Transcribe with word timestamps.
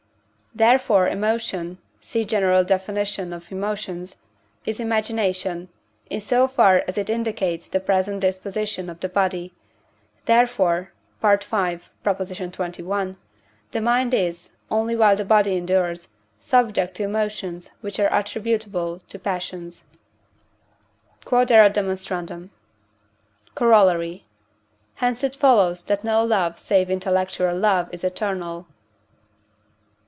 Therefore 0.53 1.07
emotion 1.07 1.77
(see 2.01 2.25
general 2.25 2.65
Def. 2.65 2.89
of 2.89 3.51
Emotions) 3.53 4.17
is 4.65 4.81
imagination, 4.81 5.69
in 6.09 6.19
so 6.19 6.45
far 6.45 6.83
as 6.89 6.97
it 6.97 7.09
indicates 7.09 7.69
the 7.69 7.79
present 7.79 8.19
disposition 8.19 8.89
of 8.89 8.99
the 8.99 9.07
body; 9.07 9.53
therefore 10.25 10.91
(V. 11.21 11.27
xxi.) 11.29 13.15
the 13.71 13.79
mind 13.79 14.13
is, 14.13 14.49
only 14.69 14.93
while 14.93 15.15
the 15.15 15.23
body 15.23 15.55
endures, 15.55 16.09
subject 16.41 16.95
to 16.95 17.03
emotions 17.03 17.69
which 17.79 17.97
are 17.97 18.13
attributable 18.13 18.99
to 19.07 19.17
passions. 19.17 19.85
Q.E.D. 21.25 22.43
Corollary. 23.55 24.25
Hence 24.95 25.23
it 25.23 25.35
follows 25.37 25.81
that 25.83 26.03
no 26.03 26.25
love 26.25 26.59
save 26.59 26.89
intellectual 26.89 27.55
love 27.57 27.87
is 27.93 28.03
eternal. 28.03 28.67